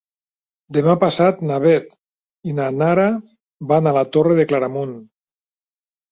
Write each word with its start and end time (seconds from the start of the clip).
Demà 0.75 0.93
passat 1.01 1.41
na 1.49 1.57
Beth 1.65 1.91
i 2.51 2.55
na 2.59 2.69
Nara 2.77 3.03
van 3.73 3.89
a 3.89 3.93
la 3.99 4.03
Torre 4.17 4.39
de 4.39 4.47
Claramunt. 4.53 4.95